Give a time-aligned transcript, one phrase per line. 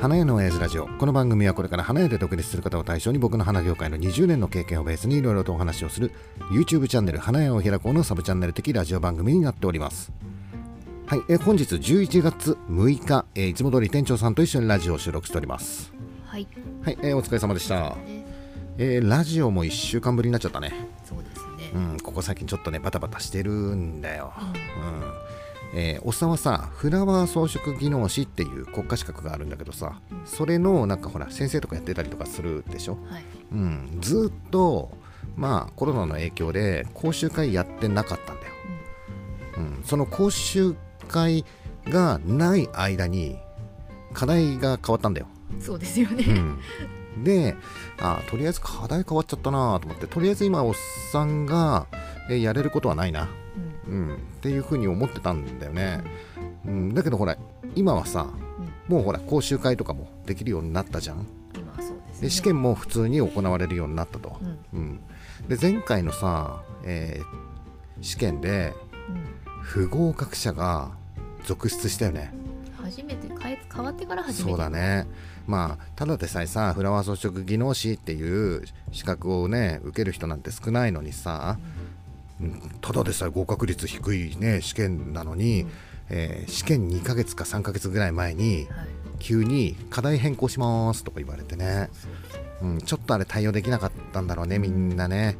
[0.00, 0.86] 花屋の親父ラジオ。
[0.86, 6.12] この番組はこれから花屋で独立する方を対象に僕の花業界の20年の経験をベースにいろいろとお話をする
[6.52, 10.12] YouTube チャンネル花屋を開こうのサブチャンネル的ラジオ番組になっております。
[11.06, 15.92] はいえ本日11月6日、えいつも通り店長さんと一緒にラジオを収録しております。
[16.26, 16.46] はい。
[16.84, 18.24] はい、えーお疲れ様でした、ね
[18.78, 20.74] えーラジオも1週間ぶりになっちゃったね。
[21.04, 21.72] そうですね。
[21.74, 24.32] うん、ここ最近ちょっとねバタバタしてるんだよ。
[24.38, 25.37] うん
[25.74, 33.24] えーおっさんはさフラワー装飾技能士っていう国家資格があるんだけどさ、それのなんかほら先生とかやってたりとかするでしょ、はい。
[33.52, 34.90] うん、ずーっと
[35.36, 38.52] まあコロナの影響で講習会やってなかったんだよ、
[39.58, 40.74] うん、その講習
[41.06, 41.44] 会
[41.86, 43.38] がない間に
[44.12, 45.26] 課題が変わったんだよ。
[45.60, 46.24] そうですよね、
[47.16, 47.56] うん、で
[47.98, 50.74] あとりあえず課題変わっちゃったなと思ってとりあえず今おっ
[51.10, 51.86] さんが、
[52.28, 53.28] えーやれることはないな、うん、
[53.88, 56.02] っていうふうに思ってたんだよね、
[56.66, 57.36] うん、だけどほら
[57.74, 58.28] 今はさ
[58.86, 61.26] もうほら講習会とかもできるようになったじゃん。
[61.54, 62.28] 今はそうですね。
[62.28, 64.38] で試験も普通に行われるようになったと、
[64.72, 64.78] うん。
[64.78, 65.00] うん、
[65.48, 67.48] で前回のさ、えー
[68.00, 68.74] 試験で
[69.08, 69.60] うん。
[69.60, 70.92] 不合格者が
[71.44, 72.32] 続出したよね。
[72.80, 74.50] 初めて変わってから初めて。
[74.50, 75.06] そうだね。
[75.46, 81.77] まあただでさえさフラワー装飾技能士っていう資格をね受ける人なんて少ないのにさ、うん
[82.80, 85.66] ただでさえ合格率低いね試験なのに、
[86.08, 88.88] えー試験2ヶ月か3ヶ月ぐらい前にはい。
[89.20, 91.90] 急に課題変更しますとか言われてね、
[92.62, 95.36] うん、ちょっとあれ対応できなかったんだろうねみんなね、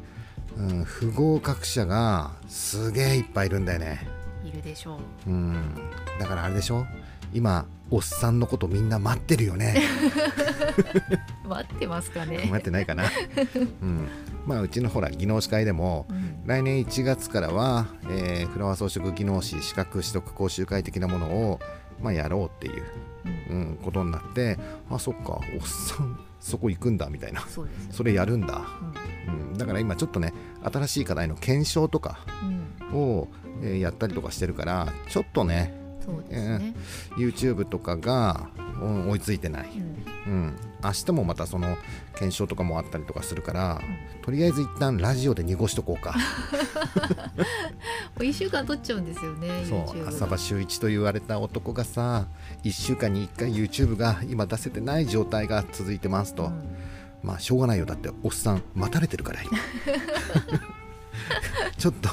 [0.57, 4.05] うん、不合格者がすげえいっぱいいるんだよね。
[4.43, 5.29] いるでしょう。
[5.29, 5.75] うん。
[6.19, 6.85] だからあれでしょ？
[7.33, 9.81] 今おっさんのことみんな待ってるよね。
[11.47, 12.47] 待ってますかね。
[12.51, 13.05] 待ってないかな、
[13.81, 14.07] うん、
[14.45, 21.59] まあうちのほら技能士会でもうん来年1月からは、えーフラワー装飾技能士資格取得講習会的なものを、
[22.01, 22.83] まあ、やろうっていう、
[23.49, 23.55] うん。
[23.55, 24.57] うん、ことになって
[24.89, 27.45] あそっかおっさんそこ行くんだみたいな。
[27.91, 28.63] それやるんだ、
[29.27, 29.51] うん。
[29.51, 32.17] うん、だから今ちょっとね新しい課題の検証とか
[32.91, 32.97] うん。
[32.99, 33.27] を、
[33.61, 36.73] えーやったりとかしてるからちょっとねそうですね。
[37.17, 38.49] YouTube とかが、
[38.81, 39.69] うん追いついてない、
[40.27, 40.33] うん。
[40.33, 41.77] うん、明日もまたその
[42.13, 43.81] 検証とかもあったりとかするから、
[44.21, 46.15] とりあえず一旦ラジオで濁しとこうか。
[48.15, 52.27] もう一週間取っちゃうんですよねそう浅場周一と言われた男がさ
[52.63, 56.75] 1週間に1回 YouTube が今出せてない状態が続いてますと、うん。
[57.23, 57.85] まあしょうがないよ。
[57.85, 59.39] だっておっさん待たれてるから
[61.77, 62.09] ちょっと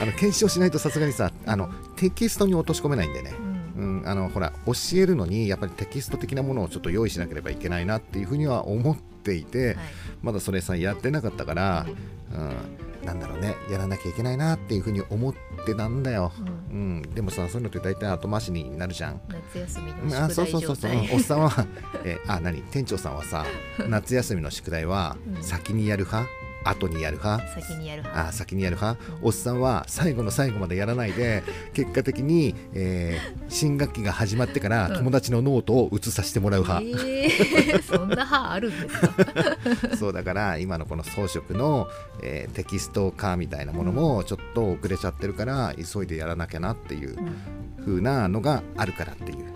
[0.00, 3.34] あの検証しないとさすがにさあのテキストに落とし込めないんでね、
[3.76, 4.00] うん。
[4.00, 9.76] うん、あのほら教えるのにやっぱりテキスト的なものをちょっと用意しなければいけないなっていうふうには思っていて、はい。
[10.22, 11.86] まだそれさやってなかったから、
[12.32, 15.34] うん、なんだろうねやらなきゃいけないなっていうふうに思っ
[15.64, 16.32] てたんだよ、
[16.70, 19.20] ううんでもさそういうのって大体後回しになるじゃん。
[19.54, 20.92] 夏休みのあ宿題そうそうそうそう。
[21.14, 21.66] おっさんは、
[22.04, 22.62] えーあ何？
[22.62, 23.46] 店長さんはさ
[23.88, 25.42] 夏休みの宿題はうん。
[25.42, 26.45] 先にやる派？
[26.68, 27.60] 後にやる派？
[27.60, 29.26] 先にやるあ派先にやる派、うん。
[29.26, 31.42] おっさんは最後の最後までやらないで
[31.74, 34.94] 結果的に、えー新学期が始まってからうん。
[34.98, 38.98] 友達のノートを写させてもらう派、えー、そんな派あるんです
[39.90, 39.96] か？
[39.96, 41.88] そうだから今のこの装飾の、
[42.22, 47.84] えーテキスト化みたいなものもちょっと遅れちゃってるから急いでやらなきゃなっていううん。
[47.84, 49.55] 風なのがあるからっていう、はい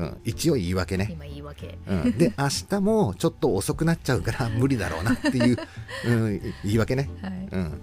[0.00, 1.08] うん、一応言い訳ね。
[1.12, 1.78] 今言い訳。
[1.86, 5.56] うん、で明日もちょっと遅くなっちゃうから無理だろうなっていう、
[6.08, 7.32] うん、言い訳ね、はい。
[7.52, 7.80] うん、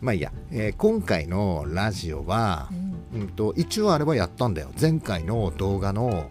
[0.00, 2.70] まあいいや、えー今回のラジオは
[3.12, 3.20] う、ん。
[3.20, 4.70] うん、と一応あれはやったんだよ。
[4.80, 6.30] 前回の動画の、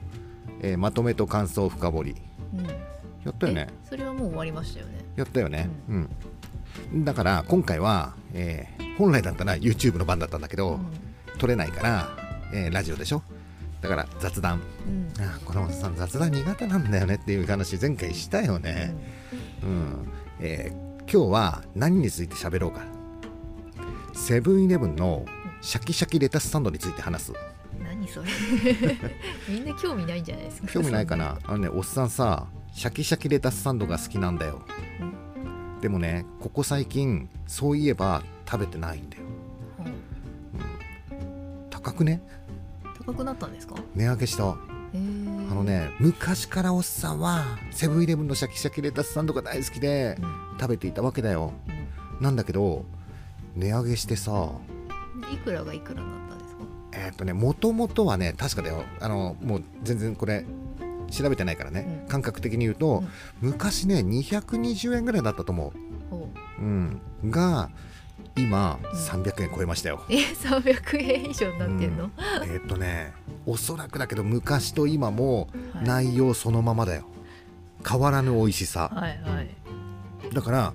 [0.61, 2.15] えーまとめと感想深掘り。
[2.53, 2.65] うん。
[2.65, 3.67] やったよね。
[3.69, 5.05] えそれはもう終わりましたよね。
[5.15, 5.69] やったよね、
[6.93, 10.79] うん、だから今回は、えー本来だったら YouTube の番だったんだけど、
[11.37, 12.09] 撮れないから、
[12.53, 13.23] えーラジオでしょ
[13.87, 14.61] だから雑談。
[14.87, 15.23] うん。
[15.23, 18.95] うんあこのおっさん雑談苦手なんだよねっていう話前回したよね、
[19.63, 20.07] うん。
[20.39, 22.81] えー今日は何について喋ろうか。
[24.15, 25.23] セブンイレブンの
[25.61, 27.33] シャキシャキレタスサンドについて話す。
[27.79, 28.27] 何それ。
[29.47, 30.67] みんな興味ないんじゃないですか。
[30.67, 31.37] 興味ないかな？
[31.43, 34.63] あのねおっさんさシャキシャキレタスサンドが好きなんだよ。
[35.79, 39.23] でもねここ最近そういえば食べてないんだよ。
[41.11, 41.69] うん。
[41.69, 42.23] 高くね？
[43.05, 43.75] 高くなったんですか？
[43.95, 44.49] 値上げした。
[44.51, 44.57] あ
[45.53, 50.57] のね昔からおっさんはセブンイレブンのシャキシャキレタスサンドが大好きでうん。
[50.59, 51.51] 食べていたわけだよ。
[52.21, 52.85] なんだけど
[53.55, 56.61] 値上げしてさうんいくらがいくらになったんですか？
[56.93, 58.83] えーっとねもともとはね確かだよ。
[59.01, 60.45] あのもう全然これ
[61.11, 62.07] 調べてないからね、うん。
[62.09, 63.03] 感覚的に言うと、
[63.41, 65.71] 昔ね220円ぐらいだったと思
[66.09, 66.29] ほ
[66.59, 67.69] う、うん、が
[68.37, 68.99] 今うん。
[68.99, 72.09] 300円超えましたよ、え300円以上になってんの、
[72.43, 73.13] えーっとね
[73.45, 75.83] おそらくだけど昔と今もはい。
[75.85, 77.03] 内容そのままだよ。
[77.87, 78.89] 変わらぬ美味しさ。
[78.93, 79.49] はいはい、
[80.33, 80.73] だから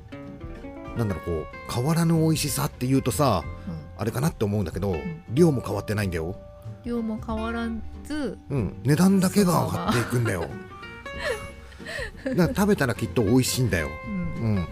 [0.96, 5.22] なんだろうこう変わらぬ美味しさっていうとさうん、あれかなって思うんだけど、ん。
[5.32, 6.36] 量も変わってないんだよ、
[6.84, 7.68] 量も変わら
[8.04, 10.46] ずうん、値段だけが上がっていくんだよ。
[12.24, 14.66] だから食べたらきっと美味しいんだよ、うん。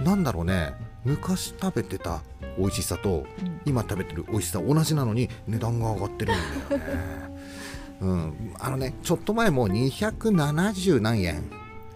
[0.00, 2.22] うん、なんだろうね昔食べてた
[2.58, 3.60] 美味しさとうん。
[3.64, 6.36] 今食べてる美味しさ同じなのに値段が上がってるん
[6.68, 6.84] だよね。
[8.00, 11.42] うん、あのねちょっと前も270何円。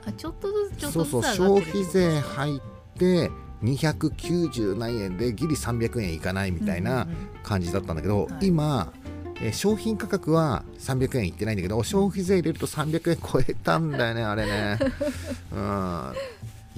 [0.06, 2.60] あちょっとずつちょっそうそう消費税入っ
[2.99, 3.31] て
[3.62, 7.16] 290何円でギリ300円いかないみたいなうんうんうん。
[7.43, 8.46] 感じだったんだけど、はい。
[8.46, 8.93] 今、
[9.40, 14.78] えー商品価格は300円いってないんだけど消費税入れると300円超えたんだよねあれね。
[15.52, 16.12] うん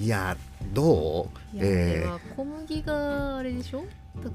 [0.01, 0.35] いや
[0.73, 1.57] どう？
[1.57, 3.83] えあれは小麦があれでしょ？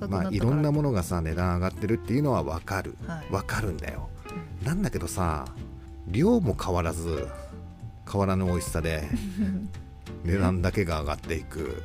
[0.08, 2.96] まあいろんなものがさ値段上がってるっていうのは分かる。
[3.06, 3.26] はい。
[3.30, 4.08] 分かるんだよ。
[4.64, 5.44] なんだけどさ
[6.08, 7.26] 量も変わらず
[8.10, 9.04] 変わらぬ美味しさで
[10.26, 11.82] 値段だけが上がっていく、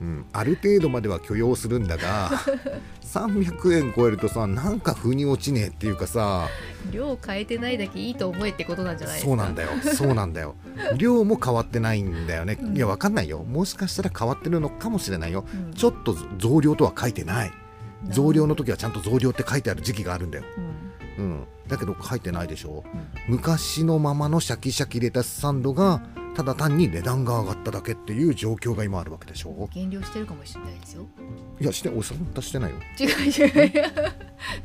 [0.00, 2.30] うん、ある程度までは許容するんだが
[3.02, 6.48] 300円超えるとさなんか腑に落ちねえっていうかさ。
[6.92, 9.30] 量変えてないだけいいと思えってことなんじゃないですか？
[9.30, 9.68] そうなんだよ。
[9.94, 10.54] そうなんだよ。
[10.96, 12.76] 量も変わってないんだよね、うん。
[12.76, 13.38] いやわかんないよ。
[13.44, 15.44] もしかしたら変わってるのかもしれないよ。
[15.52, 15.72] うん。
[15.74, 17.52] ちょっと増量とは書いてない。
[18.10, 20.87] 増量の時はちゃんと増量って書いてある時期があるんだよ、うん
[21.18, 22.84] うん、だけど書いてないでしょ。
[22.94, 26.00] うん昔のままのシャキシャキレタスサンドが
[26.34, 29.68] ただ単に値段が上がっただけっていう状況が今あるわけでしょ。
[29.74, 31.06] 減量してるかもしれないですよ。
[31.60, 32.76] いやしておそんなしてないよ。
[32.98, 33.72] 違う違う。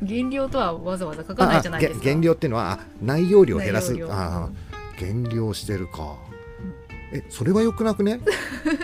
[0.02, 2.04] 減量とはわざわざ書かないじゃないですか。
[2.04, 3.94] 減量っていうのはあ内容量を減らす。
[4.08, 4.50] ああ
[4.98, 6.16] 減量してるか、
[7.12, 8.20] えそれはよくなくね？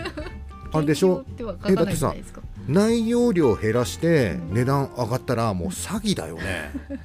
[0.73, 1.25] あれでしょ？
[1.37, 2.41] 減量っては書かないじゃないですか。
[2.69, 7.01] 内容量減らしてうん値段上がったらもう詐欺だよね、うん、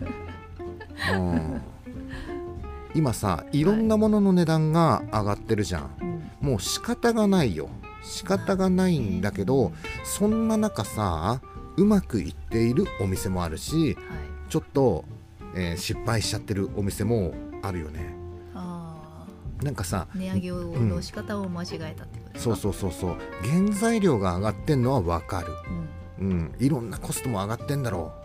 [2.94, 6.50] 今さいろんなものの値段が上がってるじゃん、うん。
[6.50, 7.70] もう仕方がないよ。
[8.04, 9.72] 仕方がないんだけど
[10.04, 11.42] そんな中さ
[11.76, 14.06] うまくいっているお店もあるしはい。
[14.48, 15.04] ちょっと、
[15.56, 17.34] えー失敗しちゃってるお店も
[17.64, 18.16] あるよね。
[18.54, 19.26] あ
[19.64, 22.56] なんかさー値上げの仕方を間違えたってことですか？
[22.56, 23.18] そうそうそうそう。
[23.42, 25.48] 原材料が上がってんのはわかる。
[26.20, 26.30] うん。
[26.30, 26.56] うん。
[26.60, 28.10] いろんなコストも上がってんだろはい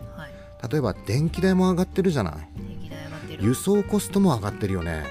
[0.69, 2.35] 例えば電気代も上がってるじゃない。
[3.39, 5.03] 輸送コストも上がってるよね、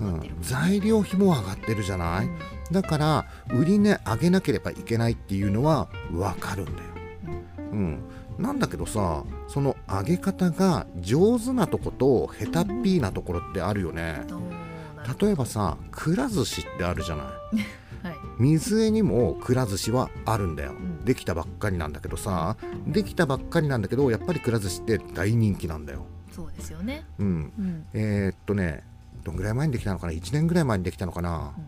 [0.00, 0.36] うん。
[0.40, 6.88] 材料費も上がってるじゃない、うんだから売り値上げなければいけないっていうのはわかるんだよ。
[7.72, 8.00] うん、
[8.38, 14.22] なんだけどさその上げ方が上手なとこと下手っぴーなところってあるよね。
[15.20, 17.26] 例えばさくら寿司ってあるじゃない。
[17.26, 17.32] ど
[18.08, 18.18] はい。
[18.38, 22.56] 水江にもくら寿司はあるんだよ、んできたばっかりなんだけどさ
[22.86, 26.04] できたばっかりなんだけどやっぱりくら寿司って大人気なんだよ。
[26.32, 27.06] そうですよね。
[27.18, 27.52] うん。
[27.58, 27.86] うん。
[27.94, 28.84] えー、っとね
[29.24, 31.66] どんぐらい前にできたのかな？1年ぐらい前にできたのかな、うん。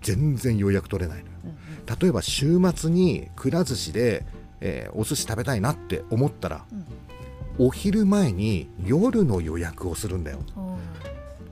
[0.00, 1.32] 全然予約取れないのよ。
[1.44, 1.56] うんうん。
[2.00, 4.24] 例えば週末にくら寿司で、
[4.60, 7.66] えーお寿司食べたいなって思ったらうん。
[7.66, 10.40] お昼前に夜の予約をするんだよ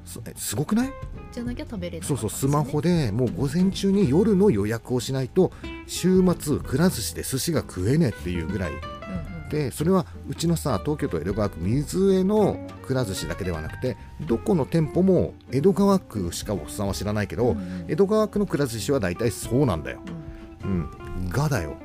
[0.04, 0.92] すごくない？
[1.32, 2.06] じゃなきゃ食べれない。
[2.06, 5.52] そうそうスマホでもう午前中に夜の予約をしないと
[5.86, 8.70] 週末くら寿司で寿司が食えねえっていうぐらい。
[8.70, 9.48] うんうん。
[9.50, 17.84] でそれはうちのさ東京都江戸川区水江のくら寿司だけではなくてどこの店舗も江戸川区しかおっさんは知らないけど、うんうん。
[17.88, 20.00] 江戸川区のくら寿司は大体そうなんだよ、
[20.64, 20.90] うん。
[21.24, 21.78] うん、がだよ、はい。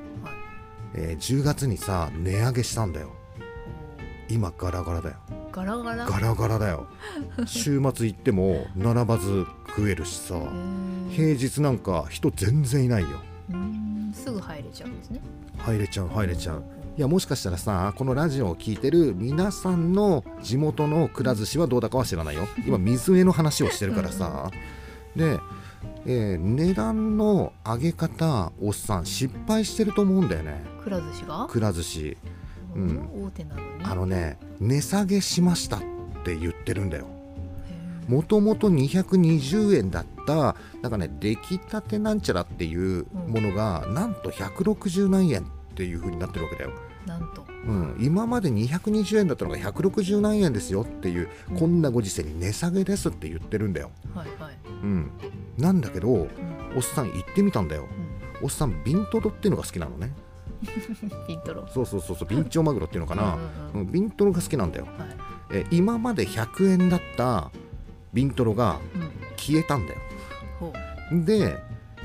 [0.96, 3.14] えー10月にさ値上げしたんだよ。
[4.30, 5.16] お今ガラガラだよ。
[5.30, 6.06] ーガラガラ。
[6.06, 6.88] ガラガラだよ。
[7.46, 10.36] 週末行っても並ばず食えるしさ。
[11.12, 13.10] 平日なんか人全然いないよ。
[14.13, 15.22] すぐ入れちゃうんですね。
[15.58, 16.63] 入れちゃう入れちゃう。
[16.98, 22.48] いやもしかしたらさこのラジオを聞いてる皆さんの地元のくら寿司はどうだかは知らないよ。
[22.65, 24.51] 今水江の話をしてるからさ。
[25.15, 25.39] で、
[26.06, 30.62] えー値段の上げ方おっさん失敗してると思うんだよね。
[30.84, 31.48] くら寿司が？
[31.50, 32.18] くら寿司
[32.76, 33.26] うん。
[33.26, 33.84] 大手なのに？
[33.84, 35.82] あのね値下げしましたっ
[36.24, 37.08] て言ってるんだよ。
[38.08, 45.46] もともと220円だったなんかね出来たてなんちゃらっていうものが、なんと160何円っ
[45.76, 46.72] ていう風になってるわけだよ。
[47.06, 47.46] なんと。
[47.50, 51.58] うん、今まで220円だったのが160何円ですよっていう、うん。
[51.58, 54.56] こんなご時世に値下げですって言ってるんだよ、はいはい。
[54.82, 55.12] うん、
[55.58, 56.30] なんだけどうん。
[56.76, 57.88] おっさん行ってみたんだよ。
[58.42, 60.14] おっさんビントロっていうのが好きなのね
[60.62, 61.68] うんピントロ。
[61.68, 63.82] そうそうそうそうビンチョウマグロっていうのかな、うんうんうん。
[63.82, 64.88] うんビントロが好きなんだよ。
[64.98, 65.08] はい。
[65.51, 67.51] え今まで100円だった
[68.13, 69.01] ビントロがうん。
[69.38, 70.00] 消えたんだよ。
[70.60, 70.74] ほ
[71.25, 71.58] で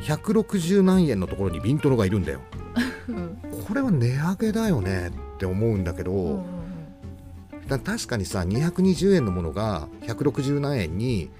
[0.02, 2.40] 160何円のところにビントロがいるんだよ。
[3.08, 3.38] ううん。
[3.66, 6.36] これは値上げだよねって思うんだけど、うんうん
[7.52, 7.68] うん。
[7.68, 11.30] だ確かにさ220円のものが160何円に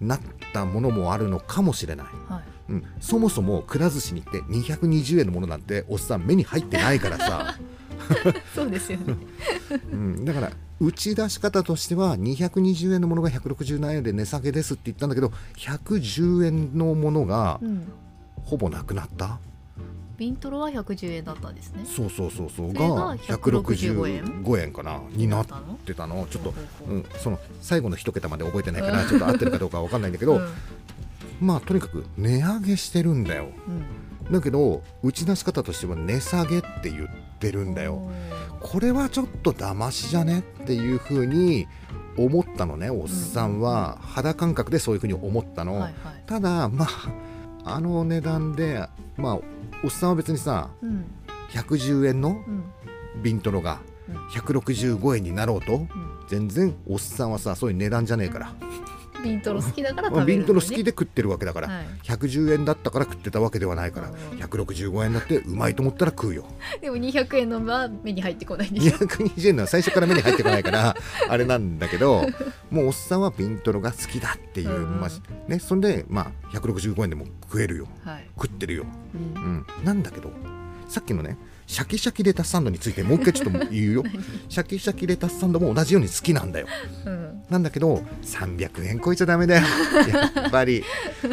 [0.00, 0.20] なっ
[0.52, 7.56] たものもあるのかもしれない、はいうん、そもそもくら寿司に行って220円のものなんておっさん目に入ってないからさ、
[8.54, 9.16] そうですよね。
[9.92, 17.88] うん、だから打ち出し方としては220円のものが160何円で値下げですって言ったんだけど110円のものがうん。
[18.44, 19.38] ほぼなくなった？
[20.16, 21.84] ビントロは110円だったんですね。
[21.84, 22.72] そうそうそうそう。
[22.72, 25.00] がが165円165円かな？
[25.12, 25.46] になっ
[25.84, 26.26] てたの？
[26.30, 26.56] ちょっと、ほ
[26.88, 30.48] うん、その最後の一桁まで覚えてないからちょっと合ってるかどうかわかんないんだけど、うん
[31.40, 33.48] まあとにかく値上げしてるんだよ。
[33.66, 34.32] うん。
[34.32, 38.02] だけど打ち出し方としては値下げって言ってるんだよ。
[38.60, 41.66] これはちょっと騙しじゃねっていうふうに
[42.16, 43.98] 思ったのねおっさんは。
[44.00, 45.92] 肌感覚でそういうふうに思ったの、はいはい。
[46.26, 46.86] ただま
[47.64, 49.38] ああの値段でまあ
[49.84, 51.04] おっさんは別にさうん。
[51.50, 52.64] 110円のうん。
[53.22, 54.16] ビントロがうん。
[54.28, 55.88] 165円になろうとうん。
[56.28, 58.52] 全然おっさんはさそういう値段じゃねえから、
[59.22, 60.38] ビントロ好きだからまあ、食べるね。
[60.38, 61.86] ビントロ好きで食ってるわけだから、はい。
[62.04, 64.38] 110円だったから食ってたわけではないからうん。
[64.38, 66.44] 165円だってうまいと思ったら食うよ。
[66.80, 68.96] でも200円のは目に入ってこないんでしょ。
[68.96, 70.96] 220円のは最初から目に入ってこないから
[71.28, 72.26] あれなんだけど
[72.70, 74.76] もうおっさんはビントロが好きだっていう、うん。
[74.76, 77.88] うんまあね、そんで、まあ、165円でも食えるよ。
[78.04, 78.28] はい。
[78.40, 78.86] 食ってるよ、
[79.36, 79.42] うん。
[79.42, 80.30] うん、なんだけど
[80.88, 81.36] さっきのね
[81.68, 84.02] シャキシャキレタスサンドについてもう一回ちょっと言うよ。
[84.48, 86.66] シャキシャキレタスサンドも同じように好きなんだよ。
[87.04, 87.42] うん。
[87.50, 89.66] なんだけど300円超えちゃダメだよ。
[90.42, 90.82] やっぱり、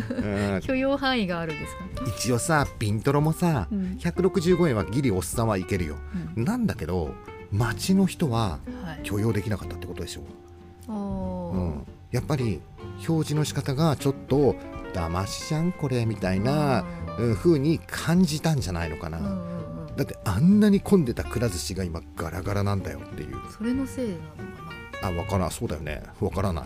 [0.10, 1.86] うん、許容範囲があるんですか？
[2.18, 3.98] 一応さビントロもさうん。
[4.02, 5.96] 165円はギリおっさんはいけるよ。
[6.36, 6.44] うん。
[6.44, 7.14] なんだけど
[7.54, 9.04] 街の人ははい。
[9.04, 10.92] 許容できなかったってことでしょ？
[10.92, 11.58] おー。
[11.58, 12.60] うん、やっぱり
[13.08, 14.58] 表示の仕方がちょっと
[14.94, 16.84] 騙しじゃんこれみたいな
[17.18, 17.36] うん。
[17.36, 19.20] 風に感じたんじゃないのかな、
[19.96, 23.36] だってあんなに混んでたくら寿司が今ガラガラなんだよっていう。
[23.56, 24.26] それのせいなのか
[25.08, 25.52] あわからん。
[25.52, 26.04] そうだよね。
[26.20, 26.66] わからない。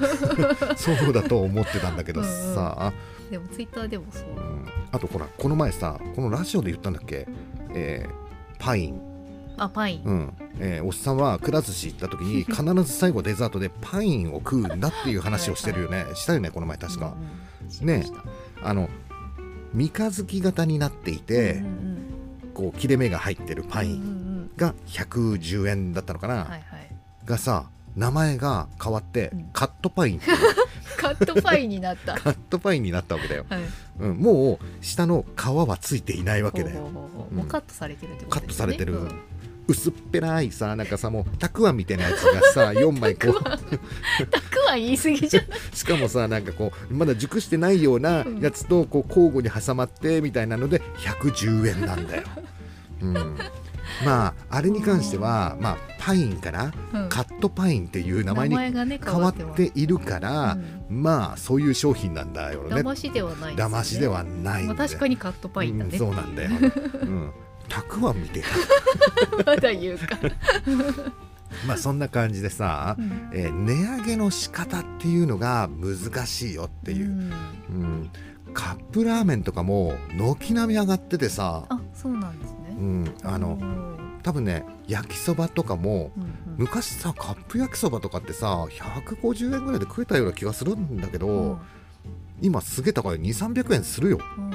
[0.76, 2.92] そうだと思ってたんだけどさ、な
[3.30, 4.24] でもツイッターでもそう。
[4.28, 4.66] うん。
[4.92, 7.26] あとほらこの前さこのラジオで言ったんだっけ、
[7.74, 8.24] えー
[8.58, 9.00] パイン。
[9.56, 10.02] あパイン。
[10.04, 10.32] うん。
[10.58, 16.06] えーおっさんはくら寿司行った時に 必ず最後デザートでパインを食うんだっていう話をしてるよね。
[16.14, 17.14] したよねこの前確か、うんう
[17.68, 18.04] んしね
[18.62, 18.88] あの
[19.72, 22.13] 三日月型になっていて、うんうん
[22.54, 26.88] こう切れ目が入ってるパインが110円だったのかな、うんはいはい。
[27.24, 29.44] がさ名前が変わって、うん。
[29.52, 30.36] カットパインっていう
[30.96, 32.14] カットパインになった。
[32.18, 33.62] カットパインになったわけだよ、はい。
[34.00, 36.80] うん、もう下の皮はついていないわけだよ。
[36.82, 38.72] もうカットされてるってこカットとですよね。
[38.72, 39.20] されてる、うん
[39.66, 43.42] 薄っぺらいさなんかさもうたくあんみたいなやつがさ4枚こう。
[43.42, 45.58] たくは言い過ぎじゃない？
[45.72, 52.22] しかもさなんかこうまだ熟してないようなやつとこう交互に挟まってみたいなので110円なんだよ。
[53.00, 53.14] うん、
[54.04, 57.08] まああれに関しては、まあ、パインからうん。
[57.08, 58.72] カットパインっていう名前に変
[59.20, 60.56] わっているから、
[60.90, 61.02] うん。
[61.02, 62.76] まあそういう商品なんだよね。
[62.76, 63.62] 騙しではないね。
[63.62, 65.90] 騙しではないんまあ確かにカットパインだね。
[65.92, 66.50] うんそうなんだよ。
[67.02, 67.30] うん
[67.68, 68.48] たくあんみたいな。
[69.46, 70.18] まだ言うか。
[71.66, 73.30] まあそんな感じでさ、うん。
[73.32, 77.32] えー値上げの仕方っていうのが難しいよっていう、ん。
[77.70, 78.10] うん、
[78.52, 82.56] カップラーメンとかも軒並み上がっててさ、あそうなんですね。
[82.70, 91.58] うん、あのうん多分ね焼きそばとかもうん昔さカップ焼きそばとかってさ150円ぐらいで食えたような気がするんだけど、うん。
[92.40, 93.20] 今すげえ高い。
[93.20, 94.50] 2300円するよ、うん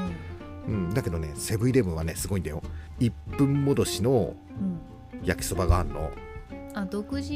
[0.70, 2.62] うん、だけどねセブンイレブンはねすごいんだよ。
[3.00, 4.80] 1分戻しのうん。
[5.24, 6.12] 焼きそばがあるの、
[6.74, 7.34] あ独自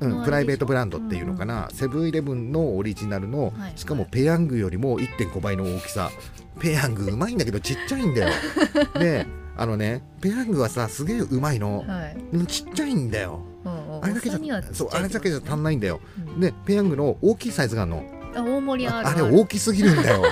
[0.00, 0.24] うん、のあれでしょ？
[0.24, 6.10] プライベートブランドっていうのかな、セブンイレブンのオリジナルの、はいしかもペヤングよりも1.5倍の大きさ。
[6.58, 8.32] ペヤングうまいんだけどちっちゃいんだよ。
[8.98, 12.16] であのねペヤングはさすげえうまいの、はい。
[12.32, 14.04] うんちっちゃいんんうんうん。
[14.04, 16.00] あれだけじゃそうあれだけじゃ足んないんだよ。
[16.18, 16.40] うん。
[16.40, 17.98] でペヤングの大きいサイズがあるの。
[17.98, 20.22] あ大盛りあるあれる大きすぎるんだよ。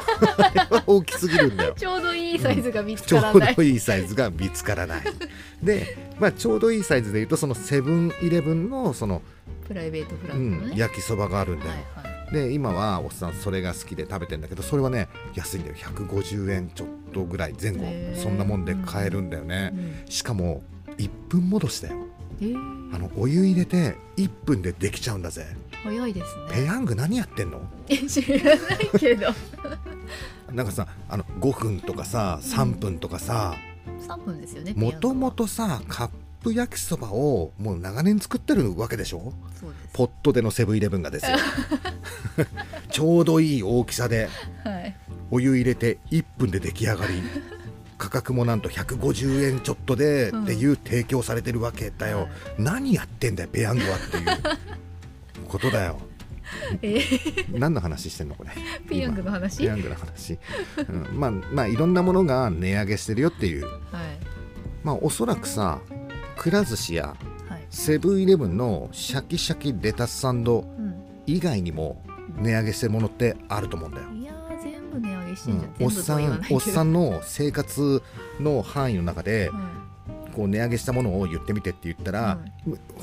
[0.87, 1.75] 大きすぎるんだよ。
[1.79, 5.03] ちょうどいいサイズが見つちょからない、うどいいサイズが見つからない。
[5.63, 9.23] で、まあ、ちょうどいいサイズでいうとそのセブンイレブンのその、
[9.67, 15.77] プライベートブラうんンドのね、焼きそばがあるんだよ、はいはいで今はおっさんそれが好きで食べてんだけどそれはね安いんだよ。
[15.77, 17.85] 150円ちょっとぐらい前後。
[18.17, 19.73] そんなもんで買えるんだよね。
[19.73, 20.63] う、んしかも
[20.99, 21.95] 1分戻しだよ。
[21.95, 22.14] えー
[22.93, 25.47] あのお湯入れて1分でできちゃうんだぜ。
[25.83, 27.61] 早いですペねヤング何やってんの？
[27.89, 29.29] え知らないけど。
[30.53, 33.55] なんかさあの5分とかさ3分とかさ
[34.07, 36.11] 3分ですよねもともととさカッ
[36.43, 39.33] プ焼きそばをもう長年作ってるわけでしょ？
[39.61, 39.89] そうです。
[39.93, 41.37] ポットでのセブンイレブンがですよ。
[42.91, 44.29] ちょうどいい大きさで
[44.65, 44.97] はい。
[45.31, 47.23] お湯入れて1分で出来上がり
[48.05, 50.43] 価格もなんと150円ちょっとでうん。
[50.45, 52.29] っていう提供されてるわけだよ、はい。
[52.59, 54.21] 何やってんだよペヤングはってい
[55.43, 55.99] う ことだよ。
[56.83, 58.51] えー、何の話してんのこれ？
[58.89, 59.59] ペヤングの話？
[59.59, 60.39] ペヤングの話、
[60.87, 63.65] うん、まあまあいろんなものが値上げしてるよっていう。
[63.65, 63.75] はい。
[64.83, 65.81] まあおそらくさ
[66.37, 67.17] くら寿司や
[67.49, 67.67] はい。
[67.71, 70.95] セブンイレブンのシャキシャキレタスサンドうん。
[71.27, 72.03] 以外にも
[72.37, 78.03] 値上げしてるものってあると思うんだよ、いやー全部値上げしてうんおっさんおっさんの生活
[78.41, 79.85] の範囲の中では
[80.35, 82.39] こう値上げしたものを言ってみてって言ったら、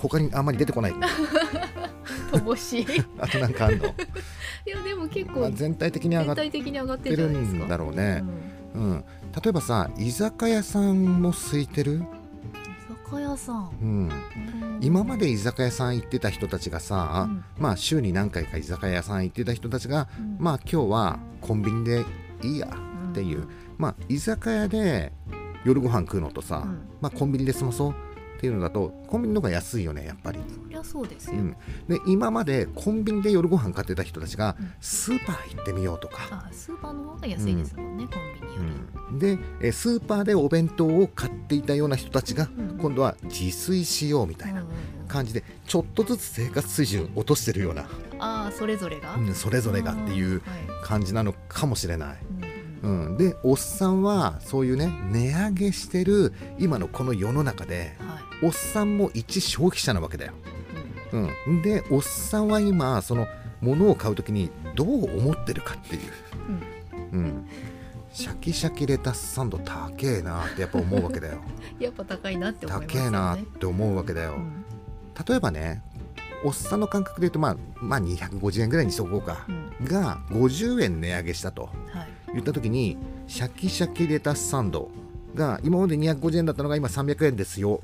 [0.02, 0.92] 他にあんまり出てこない。
[0.92, 0.94] い、
[2.34, 2.82] 乏しい。
[2.82, 2.86] い
[3.18, 3.86] あとなんかあんの、
[4.66, 8.24] やでも結ま構あ全体的に上がっててるんだろうね。
[8.76, 9.04] う、んうん。
[9.42, 12.04] 例えばさ居酒屋さんも空いてる、居
[13.12, 13.70] 酒屋さん。
[13.82, 14.12] うん、うん。
[14.82, 17.44] 今まで居酒屋さん行ってた人たちがさ、うん。
[17.58, 20.36] まあ週に何回か居酒屋さん行ってた人たちが、うん。
[20.38, 22.06] まあ今日はコンビニで
[22.44, 22.68] いいや
[23.10, 25.12] っていう、まあ居酒屋で
[25.66, 26.82] 夜ご飯食うのとさ、うん。
[27.02, 27.96] まあコンビニで済まそう
[28.42, 31.52] っていうのだとコンビニの方が安いよねやっぱり、そりゃそうですよ、うん、
[31.88, 34.74] で今までコンビニで夜ご飯買ってた人たちがうん。
[34.82, 38.70] スーパー行ってみようとか、あスーパーの方が安いですもんね、コンビニより、
[39.12, 42.78] うん、でえスーパーでお弁当を買っていたような人たちがうん。
[42.80, 45.08] 今度は自炊しようみたいなうんうんうん。
[45.08, 47.84] 感じでちょっとずつ生活水準落としてるような、
[48.18, 50.42] ああそれぞれが、うんそれぞれがっていうはい。
[50.84, 52.18] 感じなのかもしれない。
[52.32, 52.52] うんうん。
[52.84, 58.11] うん、でおっさんはそういうね値上げしてる今のこの世の中ではい
[58.42, 60.34] おっさんも一消費者なわけだよ。
[61.14, 61.30] うん。
[61.48, 63.28] うん、でおっさんは今その
[63.62, 66.02] 物を買う時にどう思ってるかっていう、
[67.14, 67.48] うん、
[68.12, 71.40] シャキシャキレタスサンド高えなってやっぱ思うわけだよ。
[71.80, 73.08] やっぱ高いなって思いますよね。
[73.08, 74.66] 高えなって思うわけだよ、うん。
[75.28, 75.84] 例えばね
[76.44, 79.46] おっさんの感覚で言うとまあ、まあ、250円ぐらいにしとこうか。
[79.48, 79.86] う、ん。
[79.86, 81.64] が50円値上げしたと。
[81.64, 81.74] はい。
[82.34, 84.90] 言った時にシャキシャキレタスサンド
[85.36, 87.74] が今まで250円だったのが今300円ですよ。
[87.74, 87.82] はい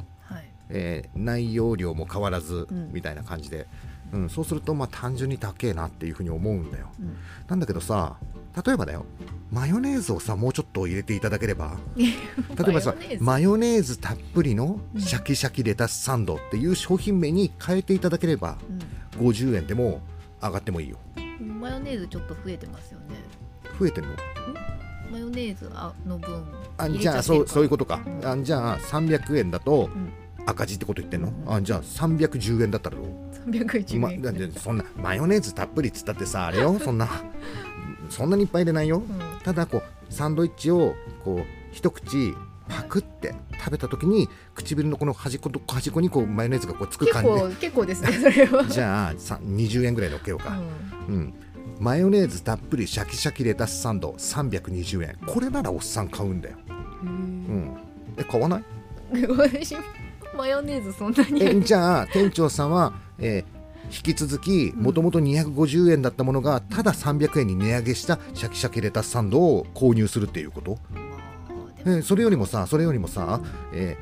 [0.70, 2.92] えー内容量も変わらずうん。
[2.94, 3.68] みたいな感じで、
[4.14, 6.90] うんそうするとまあ単純に高えなっていうふうに思うんだよ。
[7.00, 7.16] うん。
[7.48, 8.16] なんだけどさ
[8.66, 9.06] 例えばだよ。
[9.52, 11.78] マヨネーズをさもうちょっと入れていただければ。
[11.96, 12.06] 例
[12.70, 13.98] えばさマヨネーズ。
[13.98, 18.58] たっぷりのシャキシャキレタスサンドっていう商品名に変えていただければ
[19.20, 20.02] 50円でも
[20.42, 20.98] 上がってもいいよ。
[21.18, 23.06] うんマヨネーズちょっと増えてますよね。
[23.80, 24.14] 増えてるの？
[25.12, 26.44] マヨネーズあの分
[26.78, 28.02] あじゃあそうそういうことか。
[28.06, 30.10] うんあじゃあ300円だとうん
[30.48, 31.28] 赤字ってこと言ってんの？
[31.30, 33.08] うんあじゃあ310円だったらどう
[33.52, 37.08] 310ま、円、だってそんなマヨネーズたっぷりっつったってさあれよ そんな。
[38.10, 38.98] そんなにいっぱい入れないよ。
[39.00, 39.20] うん。
[39.44, 42.34] ただこうサンドイッチをこう一口
[42.70, 47.30] パクって食べた時に唇のこの端っこと端っこにこうマヨネーズがこうつく結感じ。
[47.30, 48.66] で構結構ですね それは。
[48.66, 50.58] じゃあさ20円ぐらいのっけようか、
[51.08, 51.34] ううん。
[51.80, 55.18] マヨネーズたっぷりシャキシャキレタスサンド320円。
[55.26, 56.58] これならおっさん買うんだよ、
[57.04, 57.78] うんん、
[58.18, 58.64] え買わない？
[60.38, 63.58] マヨネーズそんなにえじゃあ店長さんは、えー
[63.90, 73.40] 引き続きもともと250円だったものがただ300円に値上げしたシャキシャキレタスサンドを購入するっていうこと、まあえーそれよりもさそれよりもさ、
[73.72, 73.96] え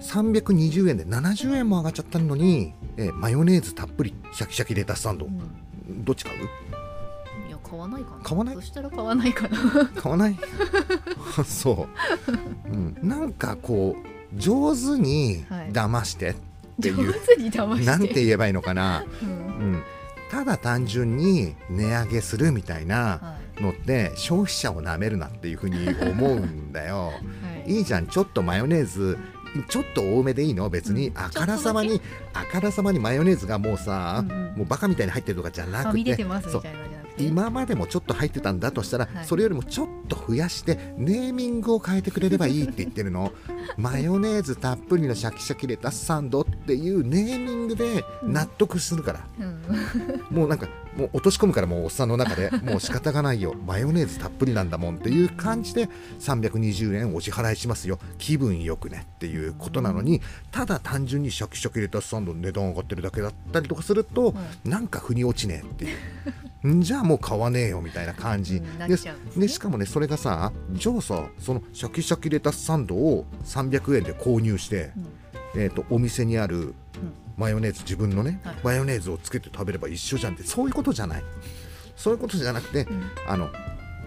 [0.00, 5.26] ー320円で70円も上がっちゃったのに、えーマヨネーズたっぷりシャキシャキレタスサンド。
[5.26, 6.04] うん。
[6.04, 6.38] どっち買う？
[7.48, 8.22] いや買わないかな。
[8.24, 8.54] 買わない？
[8.56, 9.56] そしたら買わないかな。
[9.94, 10.36] 買わない？
[11.46, 11.86] そ
[12.66, 15.72] う、うん、なんかこう上手にはい。
[15.72, 16.34] 騙してっ
[16.80, 17.86] て上いう、手に騙して。
[17.86, 19.28] なんて言えばいいのかな、うん。
[19.28, 19.32] う
[19.76, 19.82] ん、
[20.30, 23.62] ただ単純に値上げするみたいなはい。
[23.62, 27.06] のって消費者をなめるなっていうふうに思うんだよ。
[27.06, 27.12] は
[27.66, 27.72] い。
[27.72, 28.06] いいじゃん。
[28.06, 29.18] ちょっとマヨネーズ
[29.68, 30.70] ちょっと多めでいいの？
[30.70, 31.18] 別に、うん。
[31.18, 32.00] あからさまに
[32.34, 34.54] あからさまにマヨネーズがもうさ、うんうん。
[34.58, 36.16] もうバカみたいに入ってるとかじゃなくて。
[37.18, 39.26] 今までもちょっと入ってたんだとしたら、はい。
[39.26, 43.32] それよりもちょっと増やしてネーミングを変えてくれればいいって言ってるの。
[43.76, 50.36] マヨネーズたっぷりのシャキシャキレタスサンドっていうネーミングで納得するから、うん。
[50.36, 52.50] もうなんかもう落とし込むからもうおっさんの中で。
[52.62, 53.54] もう仕方がないよ。
[53.66, 55.88] マヨネーズたっぷりなんだもんっていう感じで
[56.20, 57.98] 320円お支払いしますよ。
[58.18, 65.90] 気分よくねっていうことなのにただ単純にシャキシャキレタスサンドの値段上がってるだけだったりとかすると、なんか腑に落ちねえっていう。
[65.92, 69.14] んじゃあもう買わねえよみたいな感じ、うんでですね。
[69.36, 75.06] でしかもねそれがさじゃあさそのシャキシャキレタスサンドを300円で購入して、うん。
[75.60, 76.74] えー、とお店にある
[77.36, 78.56] マヨネーズ自分のね、はい。
[78.64, 81.22] マヨネーズをつけて食べれば一緒じゃんってそういうことじゃない。
[81.96, 83.02] そういうことじゃなくて、うん。
[83.28, 83.50] あの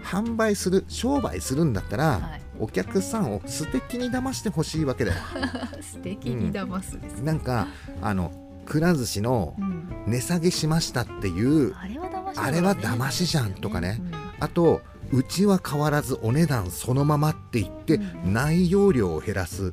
[0.04, 2.42] 販売する商売するんだったら、はい。
[2.58, 5.18] お客さんを素敵に騙してほしいわけだよ。
[5.80, 7.22] 素敵に騙すですね。
[7.22, 7.66] なんか
[8.02, 8.30] あの
[8.66, 9.82] くら寿司のうん。
[10.06, 13.98] 値下げしましたっていうあれはあれは騙しじゃんとかね。
[14.00, 19.72] うんあとうちは変わらずお値段そのままって言って、うん内容量を減らす、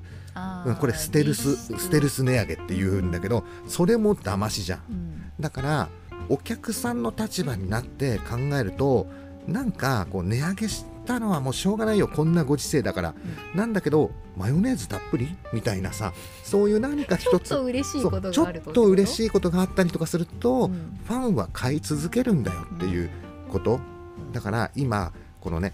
[0.80, 4.80] これステルスステルス値上げっていうんだけどそれも騙しじゃん。
[4.89, 5.32] うん。
[5.39, 5.89] だから
[6.28, 9.08] お客さんの立場になって考えると
[9.48, 12.08] なんかこう値上げしたのはもうしょうがないよ。
[12.08, 13.15] こんなご時世だから、
[13.56, 18.32] なんだけどマヨネーズたっぷりみたいなさそういう何かちょっ一つと嬉しいこと
[19.12, 21.00] しいことがあったりとかすると、うん。
[21.06, 23.10] ファンは買い続けるんだよっていう
[23.52, 23.80] こと。
[24.32, 25.74] だから今このね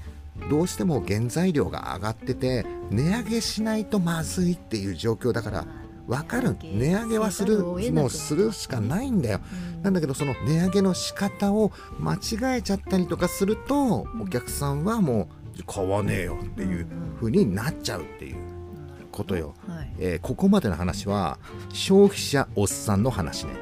[0.50, 5.65] どうしても原材料が上がってて値上げしないとまずいっていう状況だから
[6.08, 6.56] 分かる。
[6.62, 7.18] 値上げ。
[7.18, 7.60] はする。
[7.63, 9.39] もうするしかないんだよ。
[9.82, 16.88] なんだけどその値上げの仕方を間違えちゃったりとかするとお客さんはもう買わねえよっていう
[17.20, 18.38] 風になっちゃうっていう
[19.12, 19.94] ことよ、はい。
[20.00, 21.39] えーここまでの話は
[21.74, 23.54] 消費者おっさんの話ね。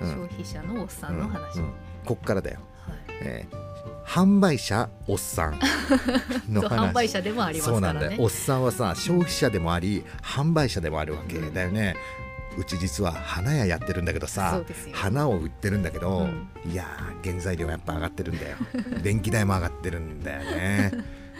[0.00, 0.14] はい、うん。
[0.14, 1.60] 消費者のおっさんの話、
[2.04, 2.96] こっからだよ、はい。
[3.22, 3.71] えー
[4.12, 5.58] 販売者おっさん
[6.52, 6.90] の話。
[6.90, 7.88] 販売者でもありますからね。
[7.88, 8.22] そうなんだよ。
[8.22, 11.96] おっさんはさ消費者でもあり販売者でもあるわけだよね。
[12.58, 16.28] うち実は花屋やってるんだけどそさ花を売ってるんだけど、
[16.64, 16.70] うん。
[16.70, 18.58] いやー原材料やっぱ上がってるんだよ。
[19.02, 20.92] 電気代も上がってるんだよね、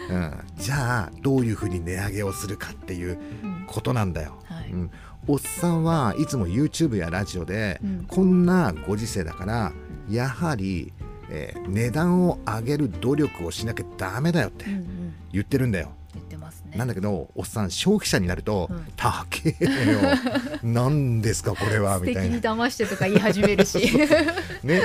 [0.09, 3.65] うん、じゃあどういうふうに値上げをするかっていううん。
[3.67, 4.71] ことなんだよ、はい。
[4.71, 4.91] うん、
[5.27, 8.05] おっさんはいつも YouTube やラジオで、うん。
[8.07, 9.71] こんなご時世だから
[10.09, 10.91] やはり、
[11.33, 15.13] えー値段を上げる努力をしなきゃダメだよってうんうん。
[15.31, 16.77] 言ってるんだよ、言ってますね。
[16.77, 19.99] なんだけどおっさん消費者になるとうん「高えよ。
[20.61, 22.65] 何ですかこれは」素敵にみたいな。
[22.65, 23.79] 騙してとか言い始めるし、
[24.63, 24.81] ね。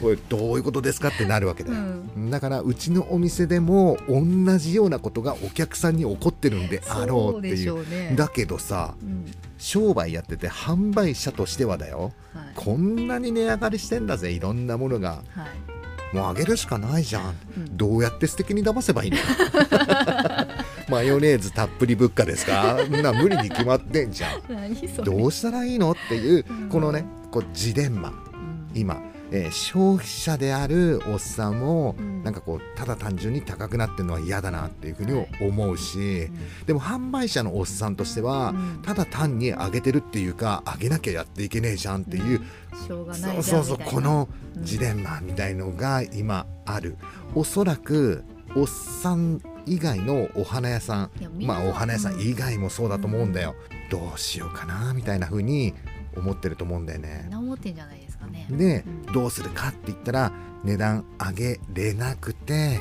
[0.00, 8.14] これどういうことですかってなるわけだうよ、ん、だからうちのお店でも同じようなことがお客さんに起こってるんであろうっていうね。
[8.16, 9.26] だけどさうん。
[9.58, 12.12] 商売やってて販売者としてはだよ。
[12.34, 12.44] はい。
[12.56, 15.22] こんなに値上がりしてんだぜいろんなものが。
[15.36, 15.71] はい
[16.12, 17.34] もう上げるしかないじゃん。
[17.56, 17.76] うん。
[17.76, 19.16] どうやって素敵に騙せばいいの？
[20.88, 22.78] マヨネーズたっぷり物価ですか？
[23.02, 24.42] な無理に決まってんじゃん。
[25.04, 25.92] どうしたらいいの？
[25.92, 26.68] っていううん。
[26.68, 28.08] このねこうジレンマ。
[28.10, 28.70] うん。
[28.74, 29.00] 今、
[29.34, 32.22] えー消費者であるおっさんも、うん。
[32.22, 36.66] なんかこうただ単純に高くなってるのは嫌だなっていうふうに思うし、うん。
[36.66, 38.82] でも販売者のおっさんとしては、うん。
[38.82, 42.40] ただ単に上げてるっていうか上げなきゃやっていけねえじゃんっていう、
[42.86, 46.96] しょうがそうそうんそうこのうんジレンマみたいのが今ある。
[47.34, 52.20] おそらくおっさん以外のお花屋さんまあお花屋さんうん。
[52.20, 53.54] 以外もそうだと思うんだよ、
[53.90, 55.72] どうしようかなみたいな風に
[56.16, 57.20] 思ってると思うんだよね。
[57.22, 58.46] みんな思ってんじゃないですかね。
[58.50, 59.12] でうん。
[59.12, 60.32] どうするかって言ったら
[60.64, 62.80] 値段上げれなくて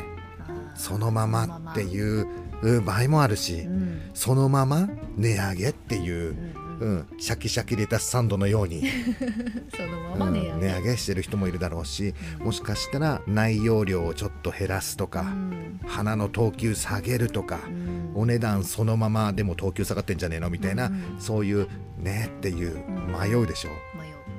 [0.75, 2.27] そのままっていう
[2.61, 4.01] う場合もあるしうん。
[4.13, 6.37] そのまま値上げっていうう、ん
[6.81, 8.81] ううんん、シャキシャキレタスサンドのように、
[9.75, 10.67] そのまうんま値上げ。
[10.67, 12.45] 値上げしてる人もいるだろうしうん。
[12.47, 15.79] もしかしたら内容量をちょっと減らすとうかん。
[15.85, 18.11] 花の等級下げるとかうん。
[18.15, 21.67] お値段そのままでも等級下がってんじゃねえのみたいなうんそういう
[21.99, 23.11] ねっていううん。
[23.11, 23.69] 迷うでしょ。
[23.69, 23.77] 迷う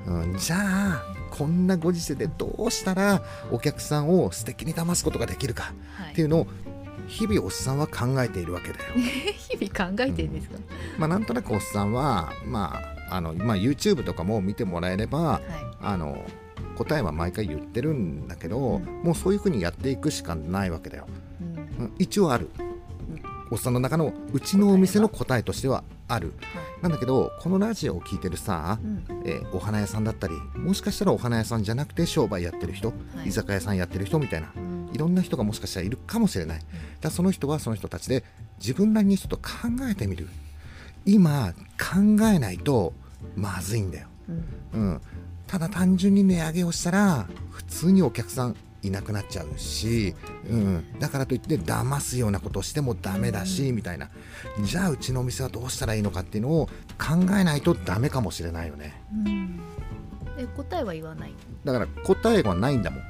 [0.05, 6.11] うん、じゃあこんなご時世でどうしたらお客さんを素敵に騙すことができるかはい。
[6.11, 6.47] っていうのを
[7.07, 8.93] 日々おっさんは考えているわけだよ。
[8.95, 10.57] 日々考えてるんですか、
[10.97, 15.41] まあなんとなくおっさんは、まああのまあ、YouTube とかも見てもらえればはい。
[15.81, 16.23] あの
[16.75, 18.85] 答えは毎回言ってるんだけど、うん。
[19.03, 21.07] もうそういうふうにやっていくしかないわけだよ。
[21.41, 21.57] うん。
[21.57, 21.93] うん。
[21.97, 22.49] 一応ある。
[23.51, 25.83] おっさんの中のうちのお店の答えとしては
[26.13, 26.33] ある。
[26.53, 26.83] はい。
[26.83, 29.03] なんだけどこのラジオを聞いてるさ、うん。
[29.25, 32.93] えーお花屋さんだったりもしかしたらお花屋さんじゃなくて商売やってる人、は
[33.25, 33.29] い。
[33.29, 34.89] 居酒屋さんやってる人みたいなうん。
[34.93, 36.61] いろんな人がもしかしたらいるかもしれない。
[37.01, 38.23] だその人はその人たちで
[38.59, 39.43] 自分なりにちょっと考
[39.89, 40.27] えてみる。
[41.05, 42.93] 今考えないと
[43.35, 44.07] まずいんだよ、
[44.73, 44.81] うん。
[44.81, 45.01] うん、
[45.47, 50.13] ただ単純に値上げをしたら普通にお客さんいなくなっちゃうし、
[50.49, 54.09] うん、だからといって騙すようなことをしてもダメだし、みたいな。
[54.63, 56.67] じゃあうちのお店はどうしたらいいのかっていうのを
[56.99, 59.01] 考えないとダメかもしれないよね。
[59.25, 59.57] うん。
[60.37, 62.99] で答えは言わない、だから答えはないんだもん。
[62.99, 63.05] うん。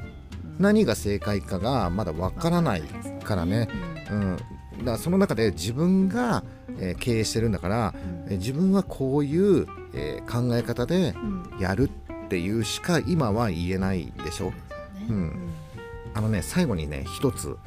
[0.60, 2.82] 何が正解かがまだわからない
[3.24, 3.68] からね、
[4.12, 4.38] うん、
[4.80, 6.44] だからその中で自分が、
[6.78, 7.94] えー経営してるんだから、
[8.28, 8.34] うん。
[8.34, 11.28] えー自分はこういう、えー考え方でうん。
[11.28, 14.52] うんやるっていうしか今は言えないでしょ。
[15.08, 15.54] うん
[16.14, 17.58] あのね最後にね一つ、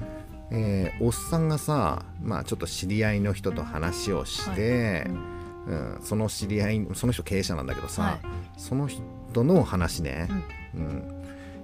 [0.50, 5.06] えーおっさんがさまあちょっと知り合いの人と話をして、
[5.66, 8.20] うんその知り合いその人経営者なんだけどさ、はい。
[8.56, 9.02] その人
[9.42, 10.28] の話ね、
[10.76, 11.22] うん。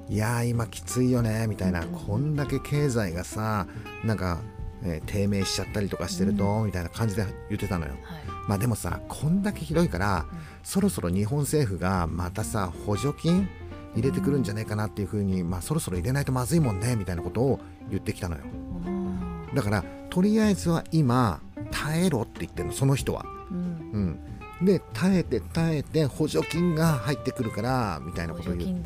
[0.08, 1.88] いやー今きついよねみたいな、うん。
[1.92, 3.68] こんだけ経済がさ
[4.04, 4.40] なんか、
[4.82, 7.92] えー低迷しちゃったりとかしてると、みたいな感じで言ってたのよ。
[8.02, 8.22] はい。
[8.48, 10.38] まあでもさこんだけひどいから、うん。
[10.64, 13.48] そろそろ日本政府がまたさ補助金
[13.94, 18.42] 入れてくるんじゃないかなっていうふうに、まあ、そろそろ入れないとまずいもんねみたいなことを言ってきたのよ。
[18.86, 23.24] あだからとりあえずは今耐えろって言ってるのその人は。
[23.24, 24.20] ーうん。
[24.60, 28.82] うん、で耐えて耐えて補助金が入ってくるからみたいな補ことを言う。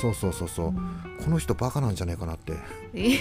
[0.00, 0.74] そうそうそうそう、ん。
[1.24, 2.54] この人バカなんじゃないかなって、
[2.94, 3.16] え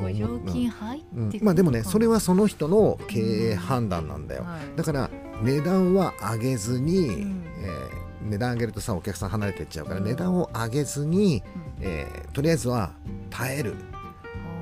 [0.00, 1.44] 補助金入ってうん。
[1.44, 4.46] まあでもねそれははその人の経営判断なんだよ、
[4.76, 5.10] だから
[5.42, 7.44] 値段は上げずに、うん。
[7.62, 10.04] えー値段上げるとさお客さん離れていっちゃうから、うん。
[10.04, 11.42] 値段を上げずに、
[11.80, 12.92] えーとりあえずは
[13.30, 13.74] 耐える。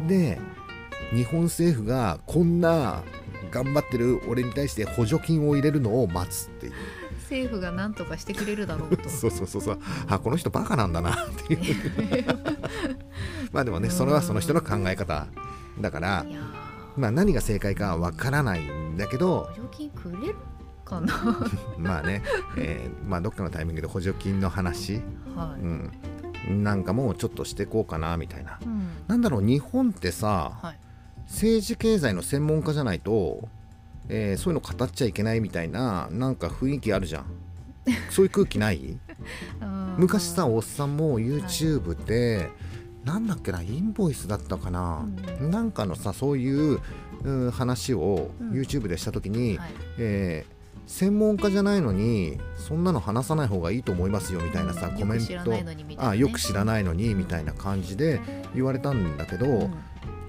[0.07, 0.39] で
[1.13, 3.03] 日本政府がこんな
[3.51, 6.73] 頑張ってる俺に対して補助金を入れるのを待つっていう。
[7.23, 9.09] 政府が何とかしてくれるだろうと。
[9.11, 9.79] そうそうそうそう。
[10.09, 11.17] あこの人バカなんだなっ
[11.47, 12.25] ていう。
[13.53, 15.27] まあでもねそれはその人の考え方
[15.81, 16.27] だから
[16.97, 20.37] まあ何が正解かはわからないんだけーど補助金くれる？
[20.89, 21.15] かな。
[21.79, 22.23] まあね、
[22.57, 25.03] えーまあどっかのタイミングで補助金の話、
[25.37, 25.61] はい、
[26.51, 28.59] うん、なんかもちょっとしていこうかなみたいな。
[28.65, 28.89] うん。
[29.07, 30.79] なんだろう日本ってさはい。
[31.27, 33.49] 政治経済の専門家じゃないと、
[34.09, 37.25] えーそういうの語っちゃいけないみたいななんか雰囲気あるじゃん。
[38.11, 38.99] そういう空気ない？
[39.99, 42.51] 昔さおっさんも YouTube で、
[43.05, 45.07] なんだっけなインボイスだったかな、
[45.41, 45.51] うん。
[45.51, 46.81] なんかのさそういう
[47.25, 48.51] うん話をうん。
[48.53, 49.71] YouTube でした時に、はい。
[49.99, 50.58] えー
[50.89, 55.35] 専門家じゃないのにそんなの話さない方がいいと思いますよみたいなさ、うんコメント。
[55.35, 58.21] よく知らないのにみたいなよく知らないのにみたいな感じで
[58.55, 59.75] 言われたんだけど、うん。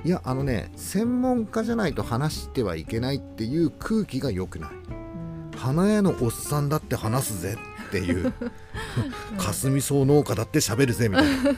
[0.04, 4.72] いやあのね専門家じゃないと話してはいけないっていう空気が良くない。
[4.72, 5.52] うん。
[5.58, 8.34] 花屋のおっさんだって話すぜっていう。
[9.40, 11.52] 霞草農家だって喋るぜみたいな、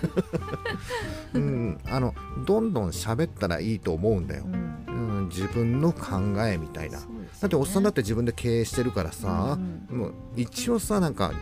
[1.33, 2.13] うん、あの
[2.45, 4.43] どんどん喋ったらいいと思うんだよ。
[4.45, 4.85] う、ん。
[4.87, 6.99] うん、自分の考えみたいな
[7.41, 11.33] だっておっさんだって自分で経営してるからさ、うんもう一応さなんか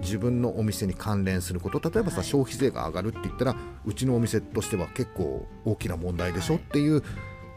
[0.00, 2.26] 自分のお店に関連すること例えばさ、はい。
[2.26, 6.62] 消費税が上がるって言ったらうちのお店としては結構大きな問題でしょ、はい。
[6.62, 7.02] っていう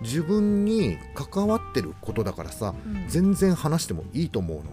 [0.01, 3.07] 自分に関わってることだからさうん。
[3.07, 4.63] 全然話してもいいと思うの。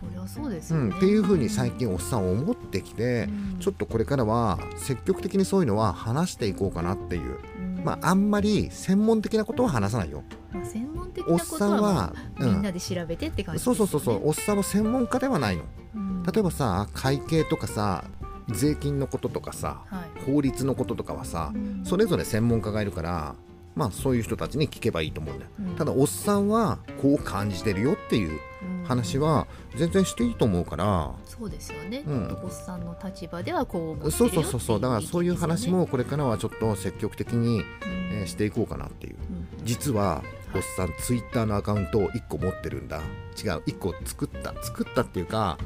[0.00, 3.58] そりゃそうですよね、うん、っていうふうに最近おっさん思ってきて、うん。
[3.58, 7.82] ちょっとこれからは積極的にそういうのは話していこうかなっていう、うん。
[7.84, 10.22] まああんまり専門的なことは話さないよ。
[10.52, 14.28] まあ専門的おっなことはみんなで調べてって感じそうそうそうそう。
[14.28, 15.64] おっさんは専門家ではないの。
[15.94, 16.22] うん。
[16.22, 18.04] 例えばさ会計とかさ
[18.48, 20.24] 税金のこととかさはい。
[20.24, 21.82] 法律のこととかはさうん。
[21.84, 23.34] それぞれ専門家がいるから
[23.76, 25.50] まあそういう人たちに聞けばいいと思うんだよ。
[25.60, 25.76] うん。
[25.76, 28.84] ただおっさんはこう感じてるよっていううん。
[28.84, 29.46] 話は
[29.76, 31.12] 全然していいと思うから。
[31.24, 32.38] そうですよね、うん。
[32.42, 34.80] おっさんの立場ではこう思ってるよそうそうそうそう。
[34.80, 39.16] だからそういう話もこれからはちょっと積極的に、意味ですよねえーしていこうかなっていう。
[39.58, 39.64] うん。
[39.64, 42.98] 実ははいおっさんツイッターのアカウントを1個持ってるんだ。
[43.42, 44.52] 違う1個作った。
[44.62, 45.58] 作ったっていうか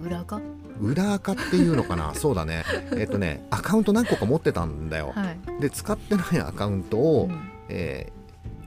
[0.00, 0.40] 何裏か
[0.80, 2.14] 裏垢っていうのかな？
[2.16, 2.64] そうだね。
[2.96, 5.12] えっとねアカウント何個か持ってたんだよ。
[5.14, 7.50] はい、で使ってないアカウントを、うん。
[7.68, 8.16] えー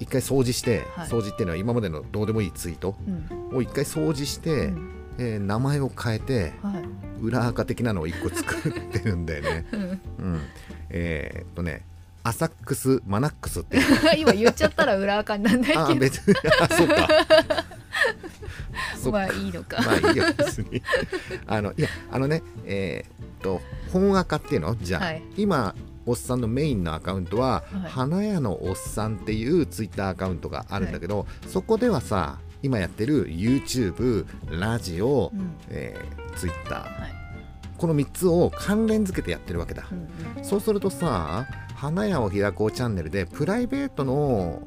[0.01, 1.09] 一回掃除して、はい。
[1.09, 2.95] 掃除っていうのは今までのどうでもいいツイート
[3.51, 3.57] うん。
[3.57, 4.89] を一回掃除して、うん。
[5.17, 6.83] えー名前を変えてはい。
[7.21, 9.65] 裏垢的なのを1個作ってるんだよね。
[9.73, 9.81] うん。
[9.81, 9.83] う
[10.37, 10.41] ん。
[10.89, 11.81] えーっとね
[12.23, 13.83] アサックスマナックスっていう。
[14.17, 15.99] 今言っちゃったら裏垢になんないあけど。
[15.99, 16.35] 別に。
[16.59, 17.07] あそっか。
[19.11, 20.81] まあいいのか、まあいいよ別に。
[21.47, 24.75] あのいやあのねえーっと本垢っていうの？
[24.81, 25.23] じゃあ、はい。
[25.37, 27.89] 今おっさんのメインのアカウントは、はい。
[27.89, 34.25] 花屋のおっさんっていうツイッターアカウントがあるんだけど、そこではさ今やってる YouTube
[34.59, 35.51] ラジオ、うん。
[35.69, 37.15] えー、ツイッターはい。
[37.77, 39.87] この3つを関連付けてやってるわけだ、
[40.37, 40.43] うん。
[40.43, 41.47] そうするとさ
[41.79, 44.61] 花屋を開こうチャンネルでプライベートの、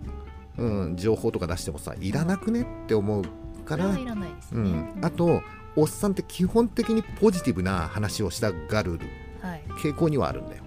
[0.56, 3.24] うん、情報とか出してもさいらなくねって思う
[3.66, 5.42] から、うん、あと
[5.76, 8.98] おっさんって基本的にポジティブな話をしたがる
[9.42, 10.62] はい、傾向にはあるんだよ、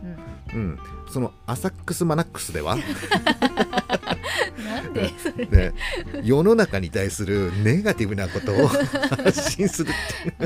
[0.53, 0.79] うん、うん、
[1.09, 2.81] そのアサックスマナックスではな
[4.81, 5.45] んでそれ。
[5.45, 5.73] ね、
[6.23, 10.45] 世の中に対するネガティブなことを発信するって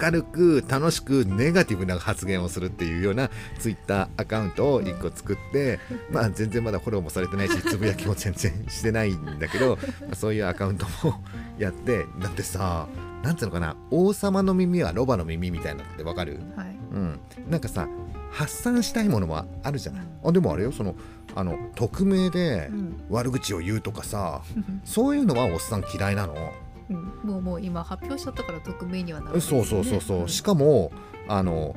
[0.00, 5.78] 明るく楽しくネガティブな発言をするっていうようなツイッターアカウントを1個作って、
[6.10, 9.78] まあ全然まだフォローもされてないしつぶやきも全然してないんだけど
[10.14, 11.22] そういうアカウントも
[11.58, 12.88] やってだってさ
[13.22, 16.40] なんつうのかな王様の耳はロバの耳みたいなのってわかる？
[16.56, 16.68] はい。
[16.92, 17.88] うん、なんかさ
[18.32, 20.02] 発散したいものもあるじゃない？
[20.24, 20.94] あでもあれよその
[21.34, 22.96] あの匿名でうん。
[23.10, 24.42] 悪口を言うとかさ
[24.84, 26.52] そういうのはおっさん嫌いなの？
[26.90, 27.04] うん。
[27.22, 30.28] もうもう今発表しちゃったから匿名にはならないですそうそうそうそう、ん。
[30.28, 30.92] しかも
[31.28, 31.74] あの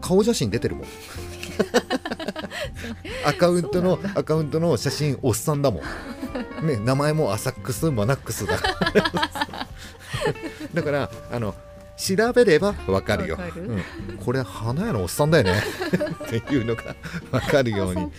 [0.00, 0.84] 顔写真出てるもん。
[3.24, 6.66] アカウントのアカウントの写真おっさんだもん。
[6.66, 8.58] ね名前もアサックスマナックスだ。
[10.74, 11.54] だからあの
[11.96, 13.36] 調べればわかるよ。
[13.36, 13.62] わかる。
[13.62, 13.82] うん、
[14.18, 15.58] これ花屋のおっさんだよね。
[16.26, 16.94] っていうのが
[17.32, 18.12] わかるように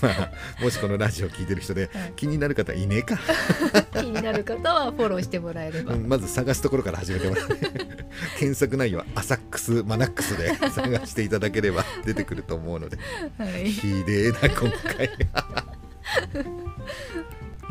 [0.00, 0.30] まあ、
[0.62, 2.12] もしこのラジオ聞いてる人ではい。
[2.16, 3.18] 気になる方いねえか、
[3.94, 7.54] 気になる方はフォローしてもらえれば、うんまず探すところから始めてもらって
[8.38, 12.98] 検索内容はアサックスマナックスで探していただければ出てくると思うので。
[13.38, 13.70] はい。
[13.70, 15.10] ひでえな今回。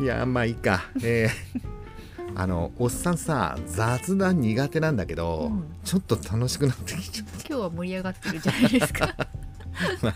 [0.00, 0.90] いやまあいいか。
[1.02, 1.76] えー
[2.38, 5.64] あのおっさんさ雑談苦手なんだけど、うん。
[5.84, 9.08] ちょっと楽しくなってきちゃっ今日は盛り上がってるじゃないですか。
[9.08, 9.28] た
[10.02, 10.14] まあ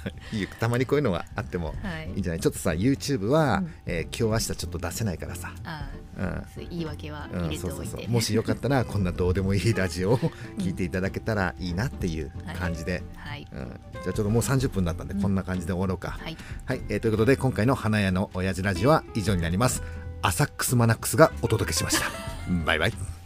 [0.58, 2.10] たまにこういうのがあってもはい。
[2.14, 2.40] いいんじゃない？
[2.40, 3.74] ちょっとさ YouTube は、うん。
[3.86, 6.44] えー今日明日ちょっと出せないからさ、あうん。
[6.70, 8.10] 言い訳はうん、入れてそうそうおいて、そう。
[8.10, 10.18] もしよかったらこんなどうでもいいラジオを
[10.58, 13.46] 聞いていただけたらいいなっていう感じで、はい。
[13.52, 15.22] うん、じゃあちょっともう30分だったんで、うん。
[15.22, 16.10] こんな感じで終わろうか。
[16.20, 16.36] はい。
[16.66, 19.82] はい、えーということで今回の花屋の親父ラジオは以上になります。
[20.22, 22.06] アサックスマナックスがお届けしました。
[22.66, 23.19] バイバイ